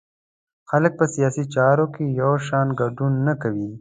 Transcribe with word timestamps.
خلک 0.69 0.91
په 0.99 1.05
سیاسي 1.13 1.43
چارو 1.55 1.85
کې 1.93 2.03
یو 2.21 2.31
شان 2.47 2.67
ګډون 2.79 3.13
نه 3.27 3.33
کوي. 3.41 3.67